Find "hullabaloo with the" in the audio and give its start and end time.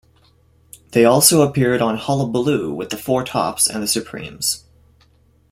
1.95-2.97